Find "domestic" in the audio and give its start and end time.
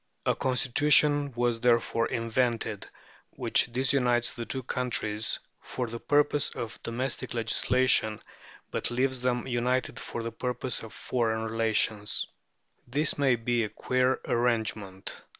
6.81-7.35